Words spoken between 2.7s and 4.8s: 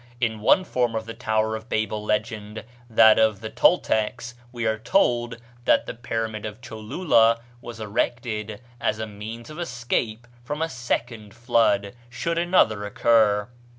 that of the Toltecs, we are